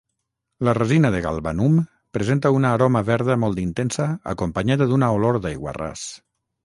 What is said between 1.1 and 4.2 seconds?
de Galbanum presenta una aroma verda molt intensa